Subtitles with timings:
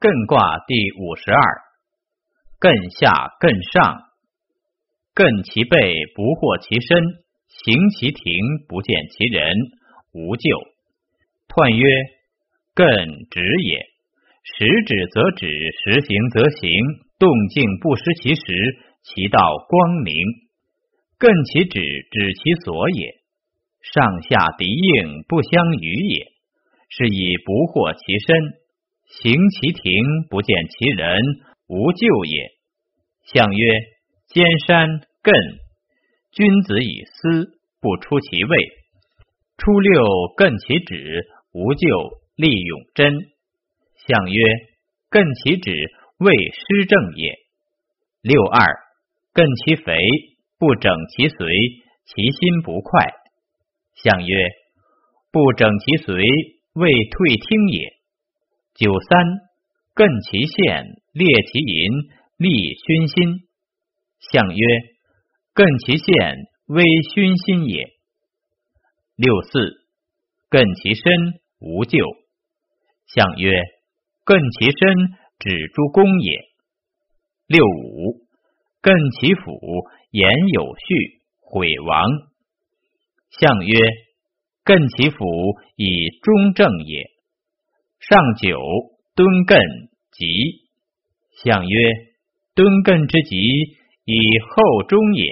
[0.00, 1.44] 艮卦第五十二，
[2.56, 4.08] 艮下艮上，
[5.12, 5.76] 艮其背
[6.16, 7.20] 不惑其身，
[7.52, 8.24] 行其庭
[8.64, 9.52] 不见其人，
[10.16, 10.48] 无咎。
[11.52, 11.84] 彖曰：
[12.72, 13.92] 艮止也。
[14.40, 15.44] 时止则止，
[15.84, 16.64] 时行则行，
[17.20, 18.40] 动静不失其时，
[19.04, 19.36] 其道
[19.68, 20.16] 光明。
[21.20, 21.76] 艮其止，
[22.08, 23.20] 止其所也。
[23.84, 26.32] 上下敌应，不相与也。
[26.88, 28.59] 是以不惑其身。
[29.18, 29.82] 行其庭，
[30.30, 31.20] 不见其人，
[31.66, 32.52] 无咎也。
[33.34, 33.80] 相曰：
[34.28, 34.88] 兼山
[35.22, 35.34] 艮，
[36.30, 38.68] 君子以思，不出其位。
[39.58, 40.00] 初六，
[40.38, 43.12] 艮其趾，无咎，立永贞。
[44.06, 44.40] 相曰：
[45.10, 45.72] 艮其趾，
[46.18, 47.34] 未失正也。
[48.22, 48.64] 六二，
[49.34, 49.92] 艮其肥，
[50.56, 53.06] 不整其髓，其心不快。
[53.96, 54.48] 相曰：
[55.32, 56.22] 不整其髓，
[56.74, 57.99] 未退听也。
[58.80, 59.10] 九三，
[59.94, 61.92] 艮其线，列其银，
[62.38, 62.48] 利
[62.80, 63.44] 熏心。
[64.32, 64.64] 相曰：
[65.52, 66.80] 艮其线，微
[67.12, 67.92] 熏心也。
[69.16, 69.84] 六四，
[70.48, 71.12] 艮其身，
[71.58, 71.98] 无咎。
[73.04, 73.52] 相曰：
[74.24, 76.40] 艮其身，指诸公也。
[77.48, 78.24] 六五，
[78.80, 79.60] 艮其辅，
[80.10, 82.08] 言有序，毁亡。
[83.28, 83.76] 相曰：
[84.64, 85.26] 艮其辅，
[85.76, 87.09] 以中正也。
[88.10, 88.58] 上九，
[89.14, 89.54] 敦艮
[90.10, 90.26] 吉。
[91.44, 91.78] 象曰：
[92.56, 93.36] 敦艮之吉，
[94.04, 95.30] 以后终也。